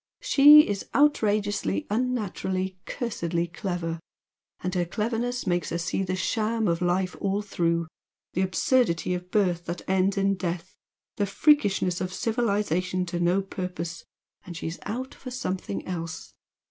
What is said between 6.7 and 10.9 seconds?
life all through; the absurdity of birth that ends in death